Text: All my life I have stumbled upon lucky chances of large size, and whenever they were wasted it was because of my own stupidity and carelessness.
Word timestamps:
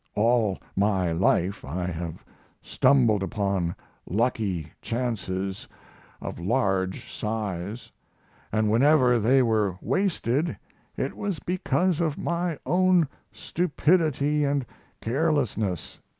All 0.15 0.57
my 0.75 1.11
life 1.11 1.63
I 1.63 1.85
have 1.85 2.25
stumbled 2.59 3.21
upon 3.21 3.75
lucky 4.07 4.71
chances 4.81 5.67
of 6.19 6.39
large 6.39 7.13
size, 7.13 7.91
and 8.51 8.71
whenever 8.71 9.19
they 9.19 9.43
were 9.43 9.77
wasted 9.79 10.57
it 10.97 11.15
was 11.15 11.37
because 11.37 12.01
of 12.01 12.17
my 12.17 12.57
own 12.65 13.07
stupidity 13.31 14.43
and 14.43 14.65
carelessness. 15.01 15.99